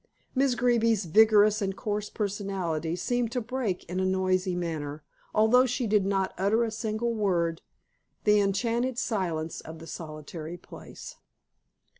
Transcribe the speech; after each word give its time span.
Miss 0.33 0.55
Greeby's 0.55 1.05
vigorous 1.05 1.61
and 1.61 1.75
coarse 1.77 2.09
personality 2.09 2.95
seemed 2.95 3.31
to 3.33 3.39
break 3.39 3.83
in 3.83 3.99
a 3.99 4.03
noisy 4.03 4.55
manner 4.55 5.03
although 5.31 5.67
she 5.67 5.85
did 5.85 6.07
not 6.07 6.33
utter 6.39 6.63
a 6.63 6.71
single 6.71 7.13
word 7.13 7.61
the 8.23 8.39
enchanted 8.39 8.97
silence 8.97 9.61
of 9.61 9.77
the 9.77 9.85
solitary 9.85 10.57
place. 10.57 11.17